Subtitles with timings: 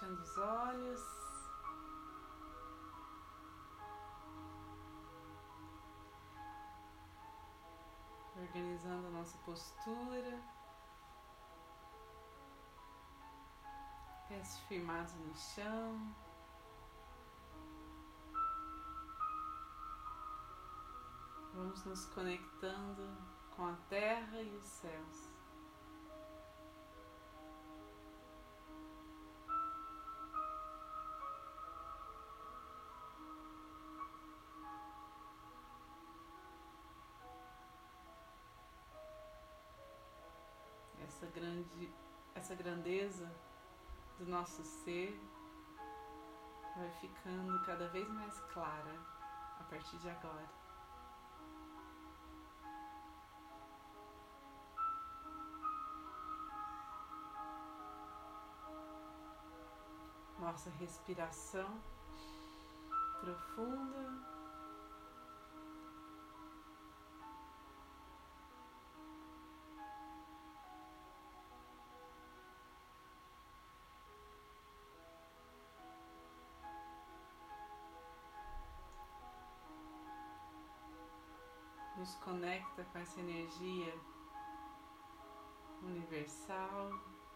[0.00, 1.00] Fechando os olhos.
[8.34, 10.42] Organizando a nossa postura.
[14.26, 16.14] Pés firmados no chão.
[21.52, 23.06] Vamos nos conectando
[23.54, 25.39] com a terra e os céus.
[41.50, 41.92] Grande,
[42.34, 43.30] essa grandeza
[44.18, 45.20] do nosso ser
[46.76, 48.94] vai ficando cada vez mais clara
[49.58, 50.60] a partir de agora.
[60.40, 61.80] nossa respiração
[63.20, 64.39] profunda.
[82.10, 83.94] Nos conecta com essa energia
[85.80, 86.90] universal,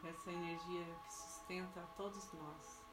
[0.00, 2.85] com essa energia que sustenta a todos nós.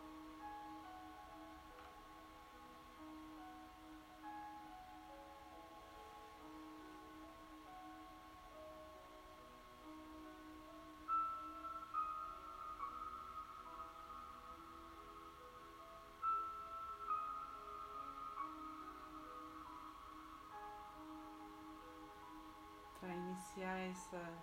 [23.03, 24.33] Para iniciar essa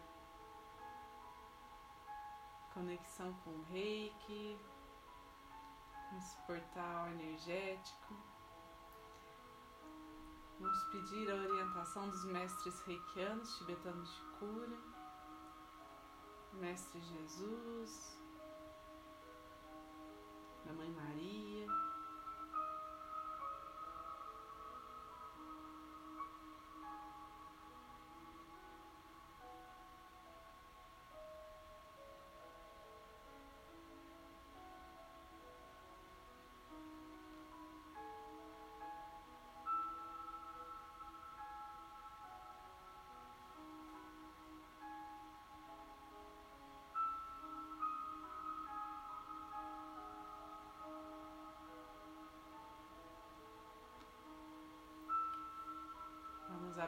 [2.75, 4.59] conexão com o reiki,
[6.11, 8.15] com esse portal energético.
[10.59, 14.79] Vamos pedir a orientação dos mestres reikianos tibetanos de cura,
[16.53, 18.21] Mestre Jesus,
[20.67, 21.80] da Mãe Maria.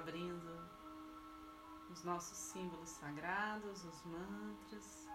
[0.03, 0.69] Abrindo
[1.89, 5.09] os nossos símbolos sagrados, os mantras.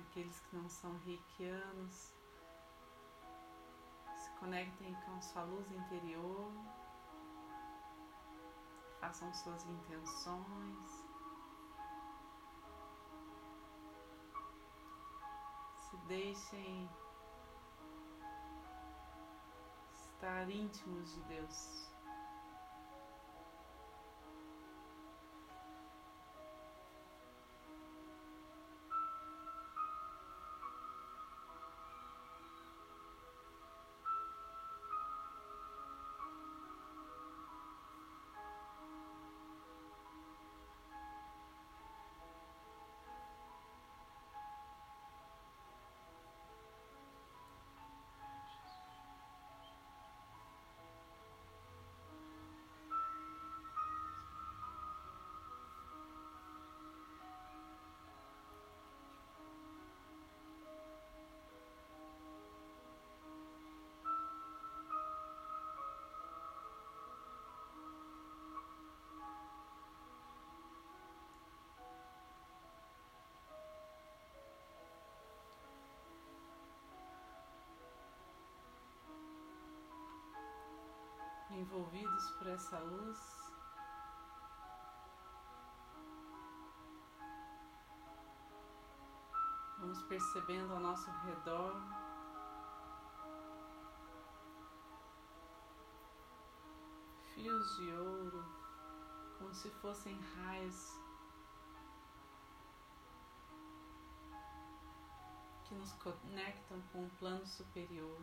[0.00, 2.14] Aqueles que não são reikianos,
[4.16, 6.52] se conectem com sua luz interior,
[8.98, 11.04] façam suas intenções.
[15.76, 16.88] Se deixem
[19.98, 21.95] estar íntimos de Deus.
[81.66, 83.18] Envolvidos por essa luz.
[89.78, 91.74] Vamos percebendo ao nosso redor
[97.34, 98.44] fios de ouro,
[99.38, 100.98] como se fossem raios
[105.64, 108.18] que nos conectam com o plano superior.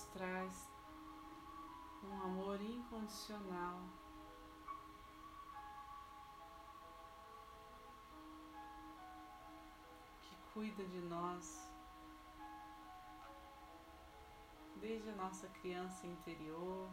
[0.00, 0.70] Nos traz
[2.02, 3.80] um amor incondicional.
[10.22, 11.70] que Cuida de nós
[14.76, 16.88] desde a nossa criança interior.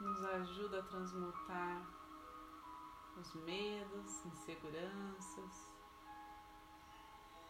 [0.00, 1.99] Nos ajuda a transmutar
[3.20, 5.74] os medos, inseguranças,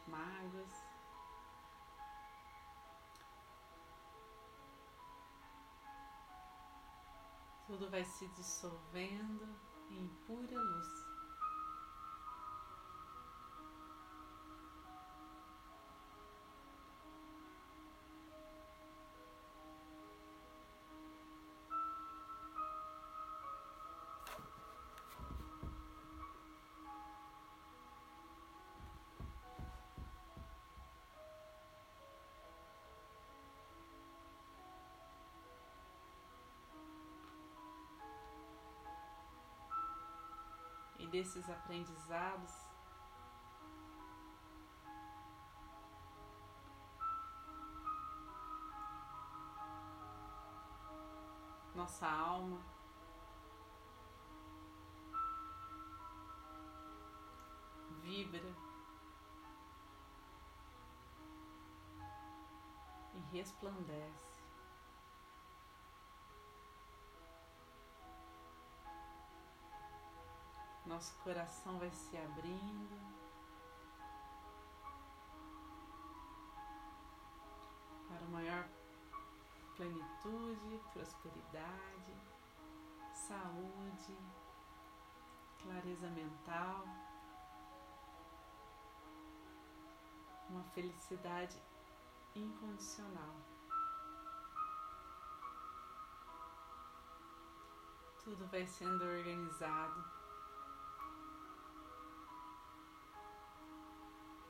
[0.08, 0.84] mágoas.
[7.68, 9.48] Tudo vai se dissolvendo
[9.90, 11.09] em pura luz.
[41.10, 42.52] Desses aprendizados.
[51.74, 52.60] Nossa alma
[58.02, 58.54] vibra
[63.14, 64.39] e resplandece.
[70.90, 73.00] Nosso coração vai se abrindo.
[78.08, 78.68] Para maior
[79.76, 82.12] plenitude, prosperidade,
[83.14, 84.18] saúde,
[85.62, 86.84] clareza mental,
[90.48, 91.62] uma felicidade
[92.34, 93.36] incondicional.
[98.24, 100.19] Tudo vai sendo organizado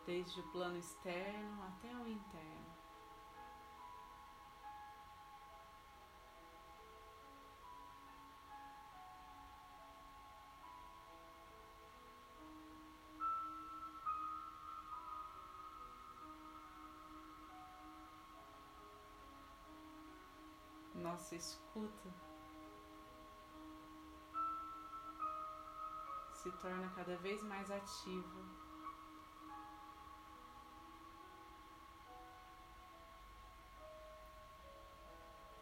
[0.06, 2.70] desde o plano externo até o interno.
[20.94, 22.10] Nossa escuta
[26.34, 28.69] se torna cada vez mais ativa.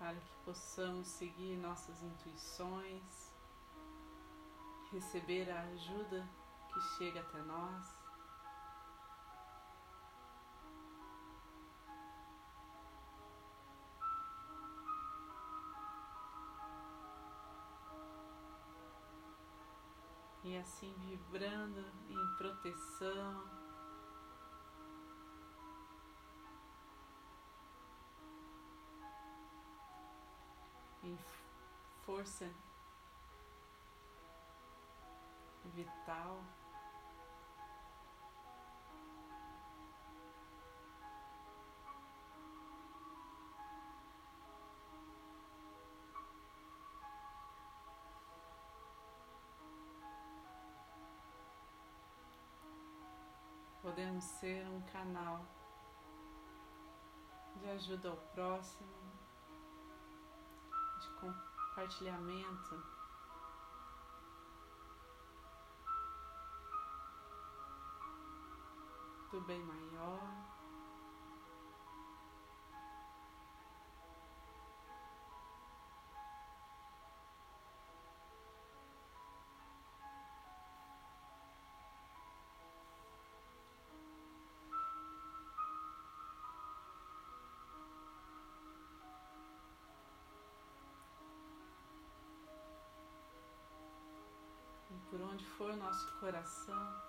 [0.08, 3.30] Para que possamos seguir nossas intuições,
[4.90, 6.26] receber a ajuda
[6.72, 7.94] que chega até nós.
[20.42, 23.57] E assim vibrando em proteção,
[32.04, 32.50] força
[35.74, 36.42] vital.
[53.82, 55.44] Podemos ser um canal
[57.56, 59.17] de ajuda ao próximo,
[61.20, 62.82] compartilhamento.
[69.30, 70.37] Do bem maior.
[95.88, 97.02] Nosso coração,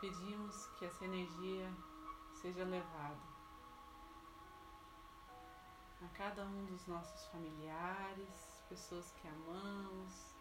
[0.00, 1.68] pedimos que essa energia
[2.32, 3.18] seja levada
[6.00, 10.36] a cada um dos nossos familiares, pessoas que amamos,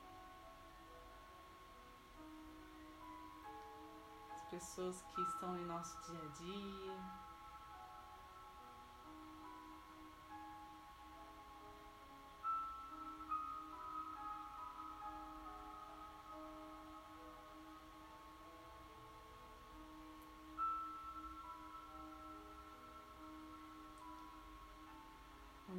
[4.29, 7.26] as pessoas que estão em nosso dia a dia.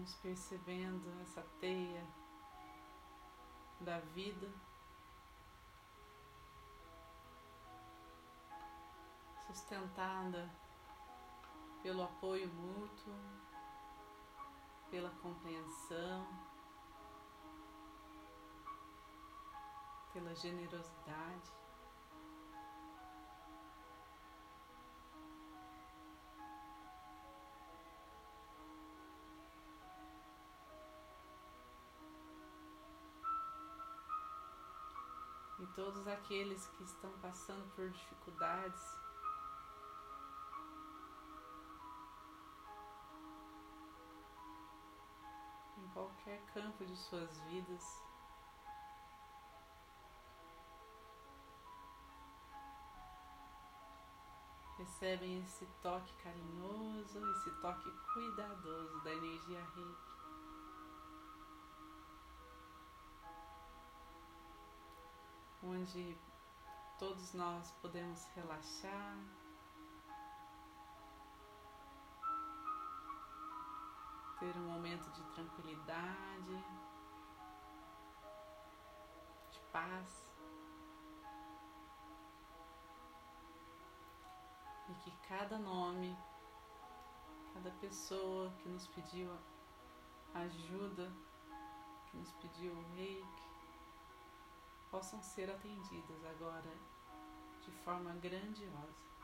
[0.09, 2.03] Vamos percebendo essa teia
[3.79, 4.50] da vida
[9.47, 10.50] sustentada
[11.83, 13.12] pelo apoio mútuo,
[14.91, 16.27] pela compreensão,
[20.15, 21.53] pela generosidade.
[35.78, 38.82] Todos aqueles que estão passando por dificuldades,
[45.76, 47.85] em qualquer campo de suas vidas,
[54.78, 60.08] recebem esse toque carinhoso, esse toque cuidadoso da energia reiki.
[65.71, 66.17] Onde
[66.99, 69.19] todos nós podemos relaxar,
[74.41, 76.65] ter um momento de tranquilidade,
[79.51, 80.27] de paz.
[84.89, 86.17] e que cada nome,
[87.53, 89.31] cada pessoa que nos pediu
[90.33, 91.13] ajuda,
[92.07, 93.48] que nos pediu o reiki,
[94.90, 96.73] possam ser atendidas agora
[97.61, 99.18] de forma grandiosa.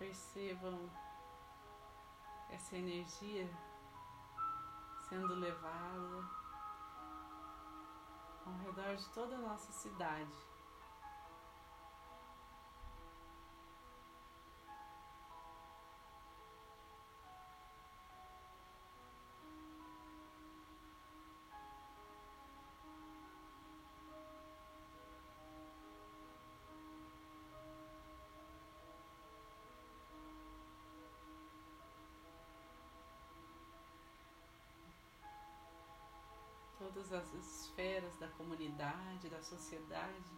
[0.00, 0.90] Percebam
[2.48, 3.46] essa energia
[5.10, 6.24] sendo levada
[8.46, 10.49] ao redor de toda a nossa cidade.
[36.92, 40.30] Todas as esferas da comunidade, da sociedade.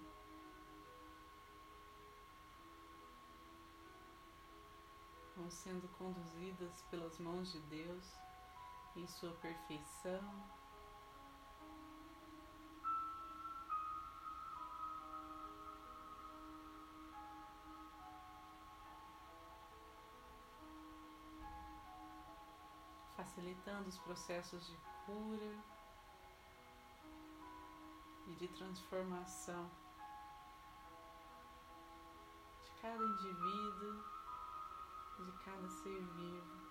[5.34, 8.04] Vão sendo conduzidas pelas mãos de Deus
[8.94, 10.20] em sua perfeição.
[23.16, 25.71] Facilitando os processos de cura
[28.26, 29.70] e de transformação
[32.62, 34.04] de cada indivíduo,
[35.24, 36.61] de cada ser vivo.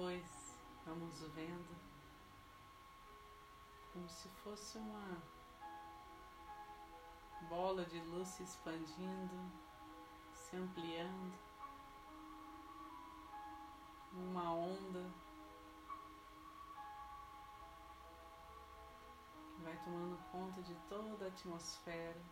[0.00, 1.76] Depois vamos vendo.
[3.92, 5.22] Como se fosse uma
[7.50, 9.52] bola de luz se expandindo,
[10.32, 11.38] se ampliando,
[14.12, 15.04] uma onda
[19.54, 22.22] que vai tomando conta de toda a atmosfera,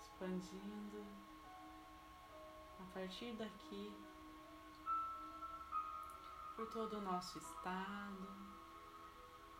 [0.00, 1.04] expandindo.
[2.78, 4.09] A partir daqui
[6.60, 8.28] por todo o nosso estado,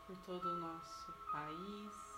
[0.05, 2.11] por todo o nosso país.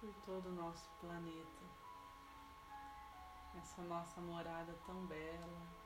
[0.00, 1.64] por todo o nosso planeta,
[3.56, 5.83] essa nossa morada tão bela.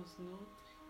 [0.00, 0.80] Nos nutre.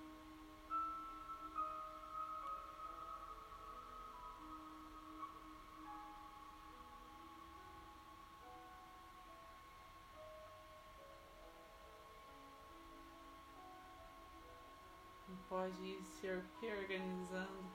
[15.48, 16.28] pode ir se
[16.60, 17.68] reorganizando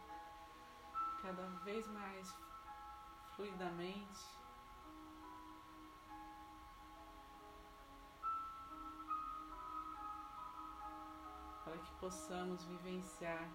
[1.22, 2.34] cada vez mais
[3.36, 4.45] fluidamente.
[11.76, 13.50] Para que possamos vivenciar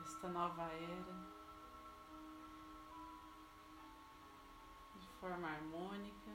[0.00, 1.12] esta nova era
[4.94, 6.30] de forma harmônica.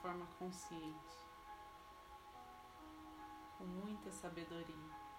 [0.00, 1.16] forma consciente,
[3.56, 5.11] com muita sabedoria.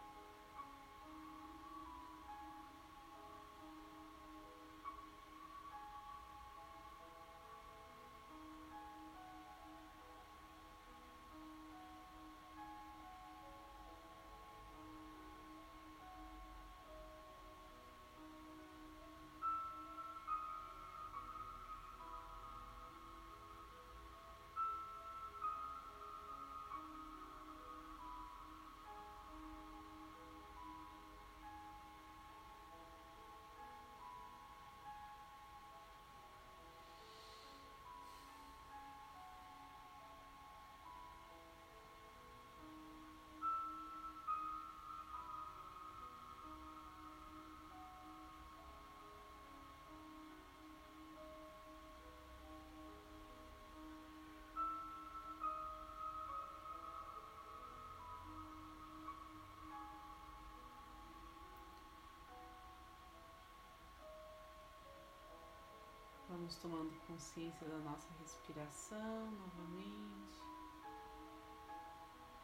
[66.44, 70.42] Vamos tomando consciência da nossa respiração novamente.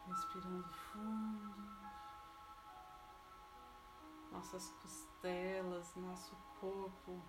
[0.06, 1.66] Respirando fundo.
[4.32, 7.22] Nossas costelas, nosso corpo.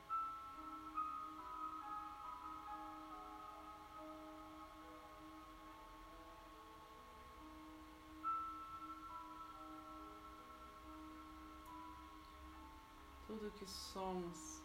[13.27, 14.60] Tudo que somos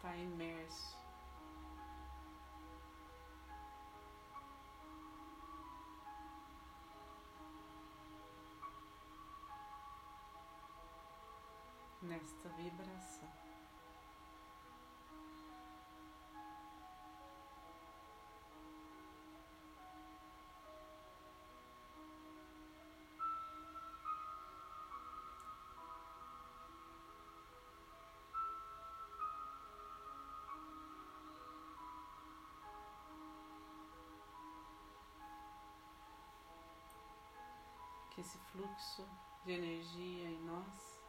[0.00, 0.98] está imerso.
[12.00, 13.49] Nesta vibração.
[38.20, 39.08] Esse fluxo
[39.44, 41.00] de energia em nós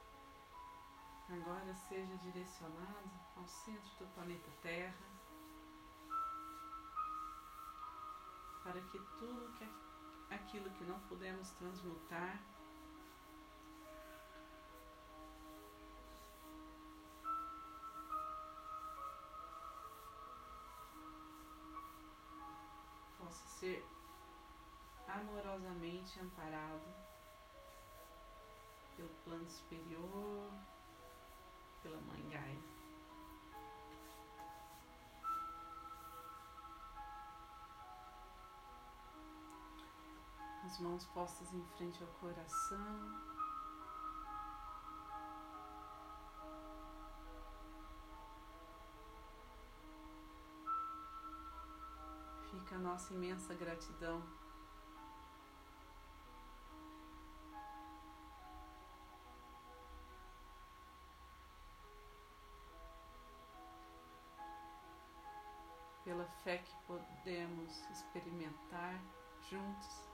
[1.29, 4.95] agora seja direcionado ao centro do planeta Terra,
[8.63, 9.69] para que tudo que
[10.33, 12.41] aquilo que não pudemos transmutar
[23.17, 23.85] possa ser
[25.07, 27.00] amorosamente amparado
[29.01, 30.51] pelo plano superior,
[31.81, 32.61] pela Mãe Gaia.
[40.63, 42.77] As mãos postas em frente ao coração.
[52.51, 54.21] Fica a nossa imensa gratidão
[66.43, 68.99] fé que podemos experimentar
[69.49, 70.09] juntos.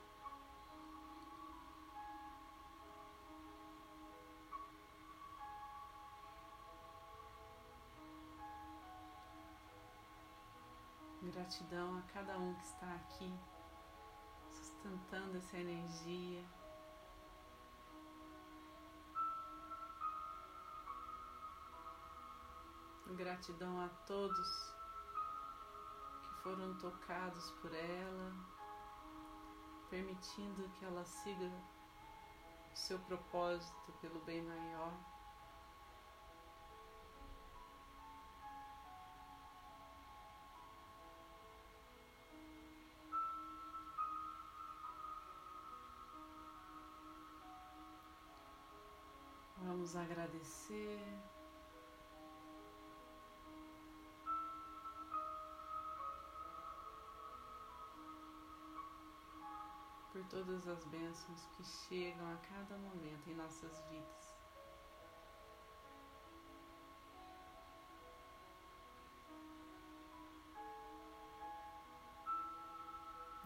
[11.21, 13.33] Gratidão a cada um que está aqui,
[14.51, 16.43] sustentando essa energia.
[23.15, 24.76] Gratidão a todos
[26.47, 28.33] foram tocados por ela,
[29.89, 31.51] permitindo que ela siga
[32.71, 34.93] o seu propósito pelo bem maior.
[49.57, 51.36] Vamos agradecer.
[60.17, 64.35] Por todas as bênçãos que chegam a cada momento em nossas vidas.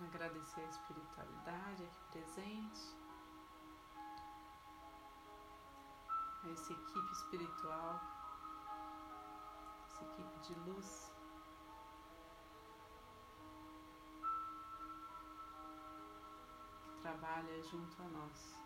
[0.02, 2.96] Agradecer a espiritualidade aqui presente.
[6.44, 8.02] a essa equipe espiritual,
[9.88, 11.11] essa equipe de luz.
[17.02, 18.62] Trabalha junto a nós.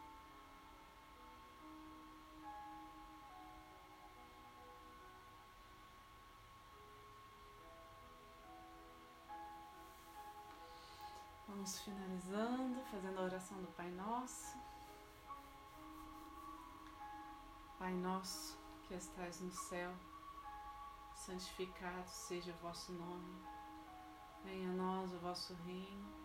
[11.48, 14.58] Vamos finalizando, fazendo a oração do Pai Nosso.
[17.80, 19.94] Pai nosso que estais no céu,
[21.16, 23.42] santificado seja o vosso nome.
[24.44, 26.25] Venha a nós o vosso reino,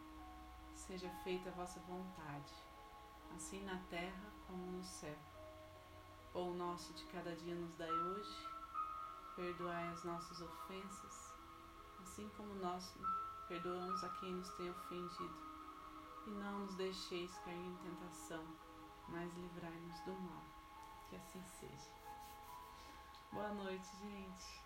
[0.81, 2.53] seja feita a vossa vontade,
[3.37, 5.17] assim na terra como no céu.
[6.33, 8.49] Pão nosso de cada dia nos dai hoje,
[9.37, 11.35] perdoai as nossas ofensas,
[12.03, 12.97] assim como nós
[13.47, 15.51] perdoamos a quem nos tem ofendido.
[16.27, 18.45] E não nos deixeis cair em tentação,
[19.09, 20.45] mas livrai-nos do mal.
[21.09, 21.91] Que assim seja.
[23.33, 24.51] Boa noite, gente.